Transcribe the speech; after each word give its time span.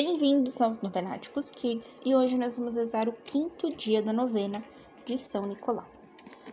Bem-vindos 0.00 0.62
aos 0.62 0.80
Novenáticos 0.80 1.50
Kids 1.50 2.00
e 2.04 2.14
hoje 2.14 2.38
nós 2.38 2.56
vamos 2.56 2.76
rezar 2.76 3.08
o 3.08 3.12
quinto 3.12 3.68
dia 3.68 4.00
da 4.00 4.12
novena 4.12 4.62
de 5.04 5.18
São 5.18 5.44
Nicolau. 5.44 5.88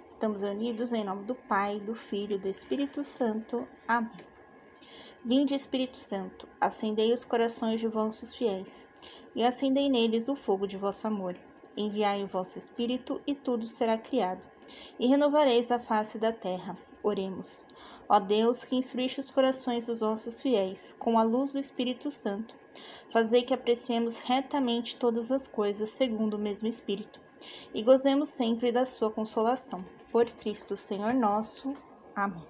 Estamos 0.09 0.42
unidos 0.42 0.93
em 0.93 1.03
nome 1.03 1.25
do 1.25 1.35
Pai, 1.35 1.79
do 1.79 1.93
Filho 1.93 2.37
e 2.37 2.39
do 2.39 2.47
Espírito 2.47 3.03
Santo. 3.03 3.67
Amém. 3.87 4.25
Vinde, 5.23 5.53
Espírito 5.53 5.95
Santo, 5.95 6.47
acendei 6.59 7.13
os 7.13 7.23
corações 7.23 7.79
de 7.79 7.87
vossos 7.87 8.34
fiéis 8.34 8.88
e 9.36 9.43
acendei 9.43 9.89
neles 9.89 10.27
o 10.27 10.36
fogo 10.36 10.66
de 10.66 10.75
vosso 10.75 11.05
amor. 11.05 11.38
Enviai 11.77 12.23
o 12.23 12.27
vosso 12.27 12.57
Espírito 12.57 13.21
e 13.27 13.36
tudo 13.36 13.68
será 13.68 13.96
criado, 13.96 14.41
e 15.00 15.05
renovareis 15.05 15.71
a 15.71 15.77
face 15.77 16.18
da 16.18 16.32
terra. 16.34 16.75
Oremos. 17.04 17.64
Ó 18.09 18.20
Deus, 18.20 18.66
que 18.66 18.75
instruíste 18.75 19.20
os 19.20 19.30
corações 19.30 19.86
dos 19.86 20.00
vossos 20.00 20.41
fiéis 20.41 20.96
com 20.98 21.20
a 21.20 21.21
luz 21.21 21.52
do 21.52 21.59
Espírito 21.59 22.09
Santo, 22.09 22.64
fazei 23.11 23.43
que 23.43 23.53
apreciemos 23.53 24.19
retamente 24.19 24.95
todas 24.95 25.31
as 25.31 25.47
coisas 25.47 25.89
segundo 25.89 26.35
o 26.35 26.39
mesmo 26.39 26.67
Espírito 26.67 27.20
e 27.73 27.83
gozemos 27.83 28.29
sempre 28.29 28.71
da 28.71 28.85
sua 28.85 29.11
consolação. 29.11 29.79
Por 30.11 30.25
Cristo, 30.25 30.77
Senhor 30.77 31.13
nosso. 31.13 31.73
Amém. 32.16 32.45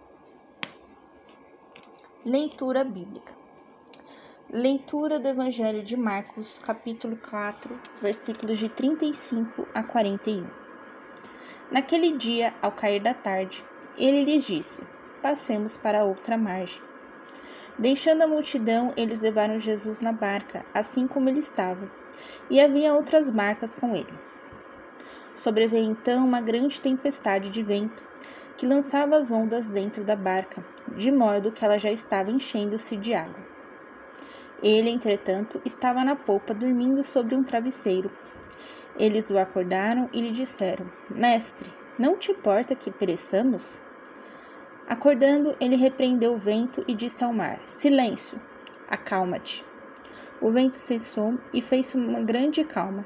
Leitura 2.23 2.83
bíblica. 2.83 3.33
Leitura 4.49 5.19
do 5.19 5.27
Evangelho 5.27 5.83
de 5.83 5.97
Marcos, 5.97 6.59
capítulo 6.59 7.17
4, 7.17 7.79
versículos 8.01 8.59
de 8.59 8.69
35 8.69 9.67
a 9.73 9.83
41. 9.83 10.47
Naquele 11.71 12.15
dia, 12.15 12.53
ao 12.61 12.71
cair 12.71 13.01
da 13.01 13.13
tarde, 13.13 13.65
ele 13.97 14.23
lhes 14.23 14.45
disse: 14.45 14.83
Passemos 15.21 15.75
para 15.75 16.05
outra 16.05 16.37
margem. 16.37 16.81
Deixando 17.77 18.21
a 18.21 18.27
multidão, 18.27 18.93
eles 18.95 19.19
levaram 19.19 19.59
Jesus 19.59 19.99
na 19.99 20.13
barca, 20.13 20.65
assim 20.73 21.07
como 21.07 21.27
ele 21.27 21.39
estava, 21.39 21.89
e 22.49 22.61
havia 22.61 22.93
outras 22.93 23.29
barcas 23.29 23.75
com 23.75 23.93
ele. 23.93 24.13
Sobreveio 25.35 25.91
então 25.91 26.25
uma 26.25 26.39
grande 26.39 26.79
tempestade 26.79 27.49
de 27.49 27.61
vento, 27.61 28.01
que 28.57 28.65
lançava 28.65 29.17
as 29.17 29.29
ondas 29.29 29.69
dentro 29.69 30.05
da 30.05 30.15
barca, 30.15 30.63
de 30.95 31.11
modo 31.11 31.51
que 31.51 31.65
ela 31.65 31.77
já 31.77 31.91
estava 31.91 32.31
enchendo-se 32.31 32.95
de 32.95 33.13
água. 33.13 33.43
Ele, 34.63 34.89
entretanto, 34.89 35.61
estava 35.65 36.03
na 36.03 36.15
polpa 36.15 36.53
dormindo 36.53 37.03
sobre 37.03 37.35
um 37.35 37.43
travesseiro. 37.43 38.09
Eles 38.97 39.29
o 39.29 39.37
acordaram 39.37 40.09
e 40.13 40.21
lhe 40.21 40.31
disseram: 40.31 40.89
Mestre, 41.09 41.69
não 41.99 42.17
te 42.17 42.31
importa 42.31 42.73
que 42.73 42.89
pereçamos? 42.89 43.77
Acordando, 44.87 45.55
ele 45.59 45.75
repreendeu 45.75 46.35
o 46.35 46.37
vento 46.37 46.85
e 46.87 46.93
disse 46.93 47.23
ao 47.23 47.33
mar: 47.33 47.59
Silêncio, 47.65 48.39
acalma-te. 48.87 49.65
O 50.39 50.51
vento 50.51 50.75
cessou 50.75 51.39
e 51.51 51.59
fez 51.59 51.95
uma 51.95 52.21
grande 52.21 52.63
calma. 52.63 53.03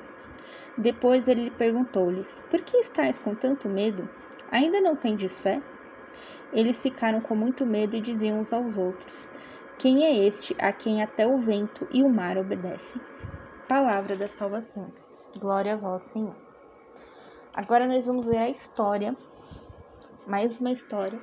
Depois 0.78 1.30
ele 1.30 1.50
perguntou-lhes: 1.52 2.44
Por 2.50 2.60
que 2.62 2.78
estáis 2.78 3.18
com 3.18 3.34
tanto 3.34 3.70
medo? 3.70 4.10
Ainda 4.52 4.82
não 4.82 4.94
tendes 4.94 5.40
fé? 5.40 5.62
Eles 6.52 6.82
ficaram 6.82 7.22
com 7.22 7.34
muito 7.34 7.66
medo 7.66 7.96
e 7.96 8.02
diziam 8.02 8.40
uns 8.40 8.52
aos 8.52 8.76
outros: 8.76 9.26
quem 9.78 10.04
é 10.04 10.28
este 10.28 10.54
a 10.60 10.74
quem 10.74 11.02
até 11.02 11.26
o 11.26 11.38
vento 11.38 11.88
e 11.92 12.04
o 12.04 12.10
mar 12.10 12.38
obedecem? 12.38 13.02
Palavra 13.70 14.18
da 14.18 14.28
salvação. 14.28 14.92
Glória 15.40 15.76
a 15.76 15.78
vós, 15.78 16.04
Senhor. 16.04 16.36
Agora 17.54 17.88
nós 17.88 18.06
vamos 18.06 18.28
ver 18.28 18.40
a 18.40 18.50
história, 18.50 19.16
mais 20.28 20.60
uma 20.60 20.72
história 20.72 21.18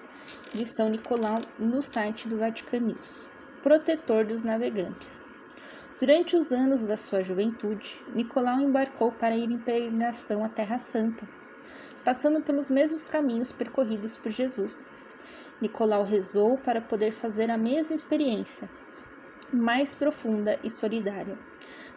de 0.53 0.65
São 0.67 0.89
Nicolau 0.89 1.41
no 1.59 1.83
site 1.83 2.29
do 2.29 2.39
Vatican 2.39 2.81
News, 2.81 3.27
protetor 3.63 4.25
dos 4.25 4.45
navegantes. 4.45 5.31
Durante 5.99 6.37
os 6.37 6.53
anos 6.53 6.83
da 6.83 6.97
sua 6.97 7.23
juventude, 7.23 8.01
Nicolau 8.15 8.61
embarcou 8.61 9.13
para 9.13 9.37
ir 9.37 9.51
em 9.51 9.59
peregrinação 9.59 10.45
à 10.45 10.49
Terra 10.49 10.79
Santa, 10.79 11.27
passando 12.05 12.41
pelos 12.43 12.71
mesmos 12.71 13.07
caminhos 13.07 13.53
percorridos 13.53 14.17
por 14.17 14.31
Jesus 14.31 14.91
Nicolau 15.59 16.05
rezou 16.05 16.59
para 16.59 16.83
poder 16.83 17.13
fazer 17.13 17.51
a 17.51 17.57
mesma 17.57 17.97
experiência, 17.97 18.69
mais 19.51 19.95
profunda 19.95 20.59
e 20.63 20.69
solidária, 20.69 21.39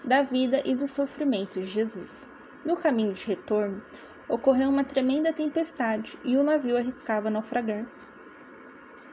da 0.03 0.21
vida 0.21 0.61
e 0.63 0.73
do 0.73 0.87
sofrimento 0.87 1.59
de 1.59 1.65
Jesus. 1.65 2.25
No 2.63 2.77
caminho 2.77 3.11
de 3.11 3.25
retorno, 3.25 3.83
ocorreu 4.29 4.69
uma 4.69 4.85
tremenda 4.85 5.33
tempestade 5.33 6.17
e 6.23 6.37
o 6.37 6.43
navio 6.43 6.77
arriscava 6.77 7.29
naufragar. 7.29 7.85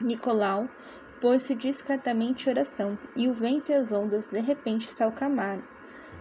Nicolau 0.01 0.67
pôs-se 1.21 1.55
discretamente 1.55 2.47
em 2.47 2.51
oração 2.51 2.97
e 3.15 3.27
o 3.27 3.33
vento 3.33 3.71
e 3.71 3.75
as 3.75 3.91
ondas 3.91 4.27
de 4.27 4.39
repente 4.39 4.87
se 4.87 5.03
acalmaram, 5.03 5.63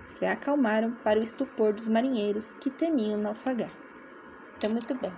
se 0.08 0.24
acalmaram 0.24 0.92
para 1.04 1.20
o 1.20 1.22
estupor 1.22 1.72
dos 1.72 1.88
marinheiros 1.88 2.54
que 2.54 2.70
temiam 2.70 3.18
naufragar. 3.18 3.70
Então, 4.56 4.70
muito 4.70 4.94
bem 4.94 5.12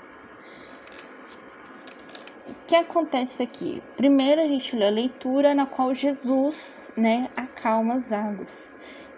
o 2.49 2.67
que 2.67 2.75
acontece 2.75 3.43
aqui? 3.43 3.83
Primeiro 3.97 4.41
a 4.41 4.47
gente 4.47 4.75
lê 4.75 4.87
a 4.87 4.91
leitura 4.91 5.55
na 5.55 5.67
qual 5.67 5.95
Jesus, 5.95 6.77
né, 6.97 7.29
acalma 7.37 7.95
as 7.95 8.11
águas. 8.11 8.69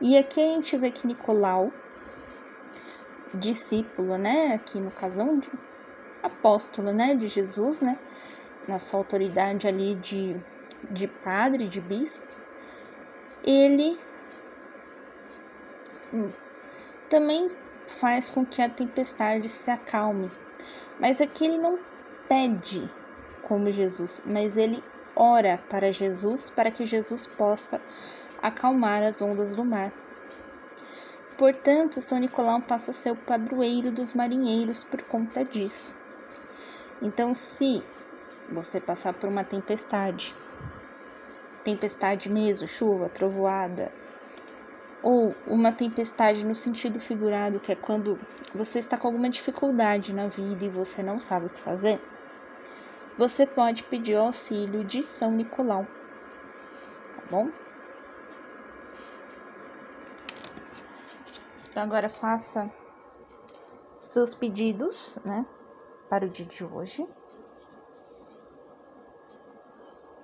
E 0.01 0.17
aqui 0.17 0.41
a 0.41 0.55
gente 0.55 0.77
vê 0.77 0.91
que 0.91 1.07
Nicolau, 1.07 1.72
discípulo, 3.34 4.19
né, 4.19 4.55
aqui 4.55 4.81
no 4.81 4.91
caso 4.91 5.17
não 5.17 5.39
de 5.39 5.49
apóstolo, 6.22 6.93
né, 6.93 7.15
de 7.15 7.28
Jesus, 7.28 7.81
né, 7.81 7.97
na 8.71 8.79
sua 8.79 9.01
autoridade 9.01 9.67
ali 9.67 9.97
de, 9.97 10.37
de 10.91 11.09
padre, 11.09 11.67
de 11.67 11.81
bispo, 11.81 12.25
ele 13.45 13.99
também 17.09 17.51
faz 17.87 18.31
com 18.31 18.47
que 18.47 18.63
a 18.63 18.69
tempestade 18.69 19.49
se 19.49 19.71
acalme. 19.71 20.31
Mas 20.99 21.21
aqui 21.21 21.45
ele 21.45 21.59
não 21.59 21.79
pede 22.29 22.89
como 23.43 23.73
Jesus, 23.73 24.23
mas 24.25 24.57
ele 24.57 24.83
ora 25.17 25.59
para 25.69 25.93
Jesus 25.93 26.49
para 26.49 26.71
que 26.71 26.87
Jesus 26.87 27.27
possa 27.27 27.81
acalmar 28.41 29.03
as 29.03 29.21
ondas 29.21 29.55
do 29.55 29.65
mar. 29.65 29.93
Portanto, 31.37 32.01
São 32.01 32.19
Nicolau 32.19 32.61
passa 32.61 32.91
a 32.91 32.95
ser 32.95 33.11
o 33.11 33.17
padroeiro 33.17 33.91
dos 33.91 34.13
marinheiros 34.13 34.85
por 34.85 35.03
conta 35.03 35.43
disso. 35.43 35.93
Então, 37.01 37.35
se 37.35 37.83
você 38.50 38.81
passar 38.81 39.12
por 39.12 39.28
uma 39.28 39.44
tempestade, 39.44 40.34
tempestade 41.65 42.28
mesmo, 42.28 42.66
chuva, 42.66 43.09
trovoada, 43.09 43.93
ou 45.03 45.34
uma 45.47 45.72
tempestade 45.72 46.44
no 46.44 46.55
sentido 46.55 47.00
figurado, 47.00 47.60
que 47.60 47.72
é 47.72 47.77
quando 47.77 48.19
você 48.55 48.78
está 48.78 48.99
com 48.99 49.06
alguma 49.06 49.31
dificuldade 49.31 50.12
na 50.12 50.28
vida 50.28 50.65
e 50.65 50.69
você 50.69 51.03
não 51.03 51.21
sabe 51.21 51.47
o 51.47 51.50
que 51.50 51.60
fazer, 51.60 52.00
você 53.16 53.47
pode 53.47 53.84
pedir 53.84 54.16
o 54.16 54.22
auxílio 54.22 54.84
de 54.84 55.03
São 55.03 55.31
Nicolau, 55.33 55.84
tá 55.84 57.22
bom? 57.31 57.50
Então, 61.69 61.83
agora 61.83 62.09
faça 62.09 62.69
seus 64.00 64.34
pedidos, 64.34 65.16
né, 65.25 65.47
para 66.09 66.27
o 66.27 66.28
dia 66.28 66.44
de 66.44 66.65
hoje. 66.65 67.06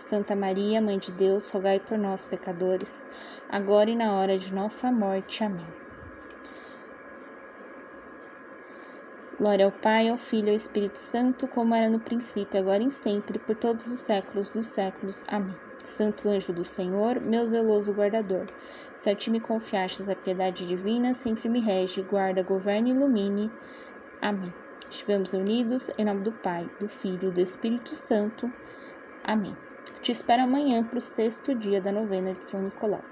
Santa 0.00 0.34
Maria, 0.34 0.80
Mãe 0.80 0.98
de 0.98 1.12
Deus, 1.12 1.48
rogai 1.50 1.78
por 1.78 1.96
nós, 1.96 2.24
pecadores, 2.24 3.02
agora 3.48 3.90
e 3.90 3.96
na 3.96 4.14
hora 4.14 4.38
de 4.38 4.52
nossa 4.52 4.90
morte. 4.90 5.44
Amém. 5.44 5.66
Glória 9.38 9.64
ao 9.64 9.72
Pai, 9.72 10.08
ao 10.08 10.18
Filho 10.18 10.48
e 10.48 10.50
ao 10.50 10.56
Espírito 10.56 10.98
Santo, 10.98 11.48
como 11.48 11.74
era 11.74 11.88
no 11.88 11.98
princípio, 11.98 12.60
agora 12.60 12.82
e 12.82 12.90
sempre, 12.90 13.38
por 13.38 13.56
todos 13.56 13.86
os 13.86 14.00
séculos 14.00 14.50
dos 14.50 14.66
séculos. 14.66 15.22
Amém. 15.26 15.56
Santo 15.84 16.28
anjo 16.28 16.52
do 16.52 16.64
Senhor, 16.64 17.20
meu 17.20 17.48
zeloso 17.48 17.92
guardador, 17.92 18.46
se 18.94 19.10
a 19.10 19.14
ti 19.14 19.30
me 19.30 19.40
confiastes 19.40 20.08
a 20.08 20.14
piedade 20.14 20.66
divina, 20.66 21.14
sempre 21.14 21.48
me 21.48 21.60
rege, 21.60 22.02
guarda, 22.02 22.42
governa 22.42 22.88
e 22.88 22.92
ilumine. 22.92 23.50
Amém. 24.20 24.52
Estivemos 24.90 25.32
unidos 25.32 25.90
em 25.96 26.04
nome 26.04 26.22
do 26.22 26.32
Pai, 26.32 26.68
do 26.78 26.88
Filho 26.88 27.28
e 27.28 27.32
do 27.32 27.40
Espírito 27.40 27.96
Santo. 27.96 28.50
Amém. 29.24 29.56
Te 30.02 30.12
espero 30.12 30.42
amanhã 30.42 30.86
para 30.86 30.98
o 30.98 31.00
sexto 31.00 31.54
dia 31.54 31.80
da 31.80 31.90
novena 31.90 32.34
de 32.34 32.44
São 32.44 32.62
Nicolau. 32.62 33.08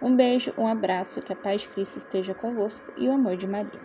Um 0.00 0.16
beijo, 0.16 0.52
um 0.58 0.66
abraço, 0.66 1.22
que 1.22 1.32
a 1.32 1.36
paz 1.36 1.62
de 1.62 1.68
Cristo 1.68 1.96
esteja 1.96 2.34
convosco 2.34 2.92
e 2.96 3.08
o 3.08 3.12
amor 3.12 3.36
de 3.36 3.46
Maria. 3.46 3.82